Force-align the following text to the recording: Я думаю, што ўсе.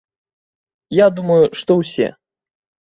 Я 1.05 1.11
думаю, 1.21 1.39
што 1.63 1.71
ўсе. 1.85 2.13